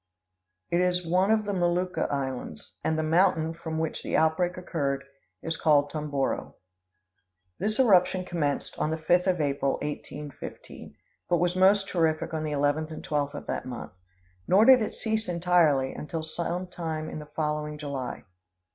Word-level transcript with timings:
It 0.71 0.81
is 0.81 1.05
one 1.05 1.29
of 1.29 1.45
the 1.45 1.53
Molucca 1.53 2.09
islands; 2.11 2.75
and 2.83 2.97
the 2.97 3.03
mountain 3.03 3.53
from 3.53 3.77
which 3.77 4.01
the 4.01 4.17
outbreak 4.17 4.57
occurred 4.57 5.03
is 5.43 5.57
called 5.57 5.91
Tomboro. 5.91 6.55
[Illustration: 6.55 6.57
GEYSER.] 6.57 7.59
"This 7.59 7.79
eruption 7.79 8.25
commenced 8.25 8.79
on 8.79 8.89
the 8.89 8.97
5th 8.97 9.27
of 9.27 9.39
April, 9.39 9.73
1815, 9.73 10.95
but 11.29 11.37
was 11.37 11.55
most 11.55 11.87
terrific 11.87 12.33
on 12.33 12.43
the 12.43 12.51
11th 12.51 12.89
and 12.89 13.05
12th 13.07 13.35
of 13.35 13.45
that 13.45 13.67
month; 13.67 13.91
nor 14.47 14.65
did 14.65 14.81
it 14.81 14.95
cease 14.95 15.29
entirely 15.29 15.93
until 15.93 16.23
some 16.23 16.65
time 16.65 17.07
in 17.07 17.19
the 17.19 17.27
following 17.35 17.77
July. 17.77 18.23